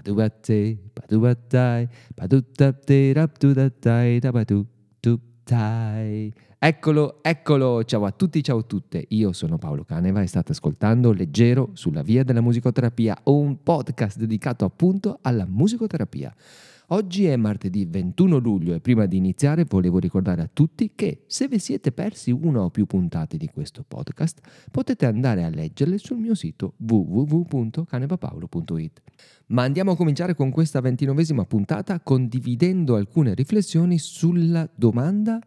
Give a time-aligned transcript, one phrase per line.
[0.00, 6.32] Padubate, padubatai, padutapteraptudatai, tabadutuptai.
[6.58, 9.04] Eccolo, eccolo, ciao a tutti, ciao a tutte.
[9.08, 14.64] Io sono Paolo Caneva e state ascoltando Leggero sulla via della musicoterapia, un podcast dedicato
[14.64, 16.34] appunto alla musicoterapia.
[16.92, 21.46] Oggi è martedì 21 luglio e prima di iniziare volevo ricordare a tutti che se
[21.46, 24.40] vi siete persi una o più puntate di questo podcast
[24.72, 29.02] potete andare a leggerle sul mio sito www.canepapaolo.it.
[29.46, 35.38] Ma andiamo a cominciare con questa ventinovesima puntata condividendo alcune riflessioni sulla domanda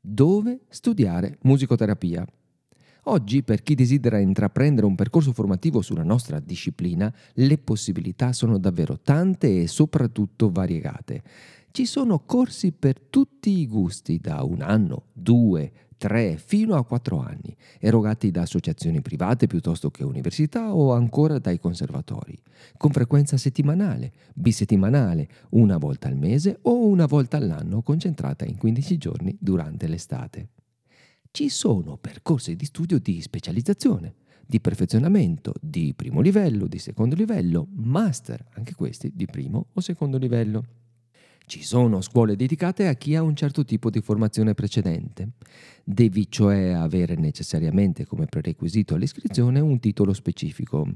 [0.00, 2.26] dove studiare musicoterapia.
[3.10, 8.98] Oggi, per chi desidera intraprendere un percorso formativo sulla nostra disciplina, le possibilità sono davvero
[9.00, 11.22] tante e soprattutto variegate.
[11.70, 17.20] Ci sono corsi per tutti i gusti, da un anno, due, tre, fino a quattro
[17.20, 22.38] anni, erogati da associazioni private piuttosto che università o ancora dai conservatori,
[22.76, 28.98] con frequenza settimanale, bisettimanale, una volta al mese o una volta all'anno concentrata in 15
[28.98, 30.48] giorni durante l'estate
[31.38, 34.12] ci sono percorsi di studio di specializzazione,
[34.44, 40.18] di perfezionamento, di primo livello, di secondo livello, master, anche questi di primo o secondo
[40.18, 40.64] livello.
[41.46, 45.34] Ci sono scuole dedicate a chi ha un certo tipo di formazione precedente.
[45.84, 50.88] Devi cioè avere necessariamente come prerequisito all'iscrizione un titolo specifico.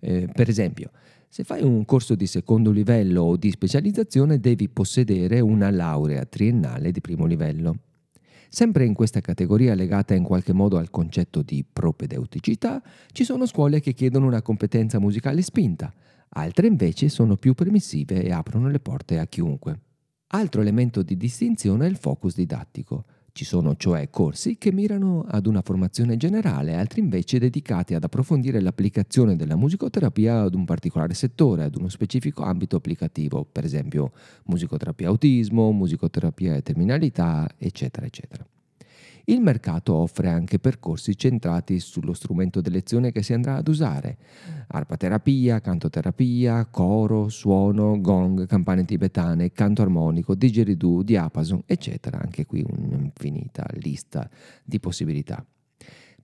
[0.00, 0.90] Eh, per esempio,
[1.28, 6.90] se fai un corso di secondo livello o di specializzazione devi possedere una laurea triennale
[6.90, 7.78] di primo livello.
[8.54, 12.80] Sempre in questa categoria legata in qualche modo al concetto di propedeuticità,
[13.10, 15.92] ci sono scuole che chiedono una competenza musicale spinta,
[16.28, 19.80] altre invece sono più permissive e aprono le porte a chiunque.
[20.28, 23.06] Altro elemento di distinzione è il focus didattico.
[23.36, 28.60] Ci sono cioè corsi che mirano ad una formazione generale, altri invece dedicati ad approfondire
[28.60, 34.12] l'applicazione della musicoterapia ad un particolare settore, ad uno specifico ambito applicativo, per esempio
[34.44, 38.46] musicoterapia autismo, musicoterapia e terminalità, eccetera, eccetera.
[39.26, 44.18] Il mercato offre anche percorsi centrati sullo strumento di lezione che si andrà ad usare.
[44.66, 52.20] Arpaterapia, cantoterapia, coro, suono, gong, campane tibetane, canto armonico, didgeridoo, diapason, eccetera.
[52.20, 54.28] Anche qui un'infinita lista
[54.62, 55.42] di possibilità.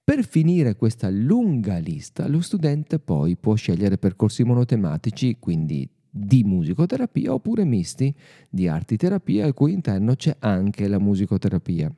[0.05, 7.33] Per finire questa lunga lista, lo studente poi può scegliere percorsi monotematici, quindi di musicoterapia
[7.33, 8.15] oppure misti
[8.51, 11.91] di arti terapia al cui interno c'è anche la musicoterapia.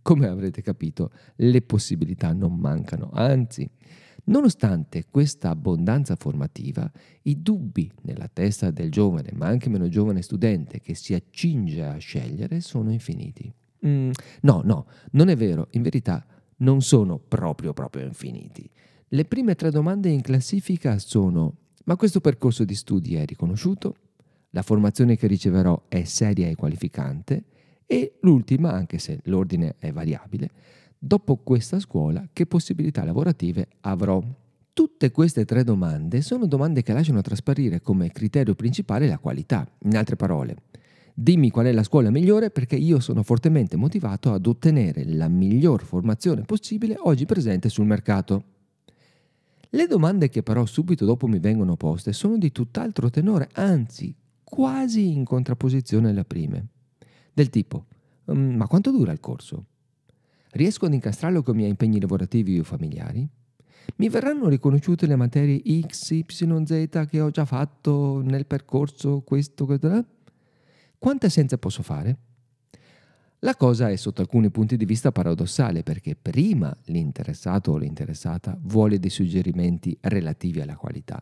[0.00, 3.68] Come avrete capito, le possibilità non mancano, anzi,
[4.24, 6.90] nonostante questa abbondanza formativa,
[7.22, 11.96] i dubbi nella testa del giovane, ma anche meno giovane studente che si accinge a
[11.98, 13.52] scegliere, sono infiniti.
[13.86, 14.10] Mm,
[14.42, 16.24] no, no, non è vero, in verità
[16.58, 18.70] non sono proprio proprio infiniti.
[19.08, 23.96] Le prime tre domande in classifica sono ma questo percorso di studi è riconosciuto?
[24.50, 27.44] La formazione che riceverò è seria e qualificante?
[27.92, 30.48] E l'ultima, anche se l'ordine è variabile,
[30.98, 34.18] dopo questa scuola che possibilità lavorative avrò?
[34.72, 39.70] Tutte queste tre domande sono domande che lasciano trasparire come criterio principale la qualità.
[39.80, 40.56] In altre parole,
[41.12, 45.82] dimmi qual è la scuola migliore perché io sono fortemente motivato ad ottenere la miglior
[45.82, 48.44] formazione possibile oggi presente sul mercato.
[49.68, 55.12] Le domande che però subito dopo mi vengono poste sono di tutt'altro tenore, anzi quasi
[55.12, 56.68] in contrapposizione alle prime
[57.32, 57.86] del tipo
[58.30, 59.66] mm, ma quanto dura il corso?
[60.50, 63.26] Riesco ad incastrarlo con i miei impegni lavorativi o familiari?
[63.96, 69.66] Mi verranno riconosciute le materie X, Y, Z che ho già fatto nel percorso questo,
[69.66, 70.06] questo?
[70.98, 72.16] Quante assenze posso fare?
[73.40, 79.00] La cosa è sotto alcuni punti di vista paradossale perché prima l'interessato o l'interessata vuole
[79.00, 81.20] dei suggerimenti relativi alla qualità,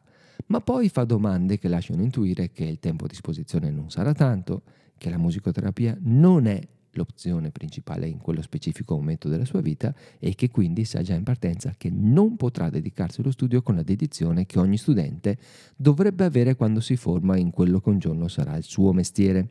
[0.49, 4.65] ma poi fa domande che lasciano intuire che il tempo a disposizione non sarà tanto
[5.01, 10.35] che la musicoterapia non è l'opzione principale in quello specifico momento della sua vita e
[10.35, 14.45] che quindi sa già in partenza che non potrà dedicarsi allo studio con la dedizione
[14.45, 15.39] che ogni studente
[15.75, 19.49] dovrebbe avere quando si forma in quello che un giorno sarà il suo mestiere.